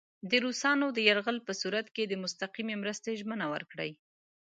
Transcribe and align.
د 0.29 0.31
روسانو 0.45 0.87
د 0.93 0.97
یرغل 1.07 1.37
په 1.47 1.53
صورت 1.61 1.87
کې 1.95 2.03
د 2.07 2.13
مستقیمې 2.23 2.75
مرستې 2.83 3.11
ژمنه 3.21 3.45
ورکړي. 3.53 3.91